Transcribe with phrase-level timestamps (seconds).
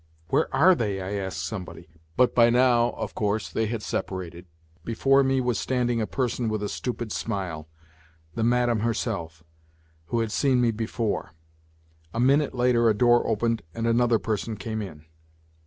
[0.31, 1.87] "Where are they?" I asked somebody.
[2.17, 4.47] But by now, of course, they had separated.
[4.83, 7.69] Before me was standing a person with a stupid smile,
[8.33, 9.43] the" madam" herself,
[10.07, 11.33] who had seen me before.
[12.15, 15.05] A minute later a door opened and another person came in.